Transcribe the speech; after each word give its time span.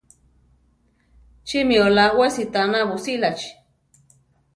Chí 1.47 1.59
mi 1.67 1.77
olá 1.87 2.05
we 2.17 2.27
sitána 2.37 2.79
busílachi? 2.89 3.49